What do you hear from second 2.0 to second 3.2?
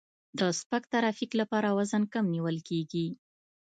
کم نیول کیږي